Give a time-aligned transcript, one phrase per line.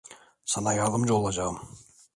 [0.45, 1.61] Sana yardımcı olacağım.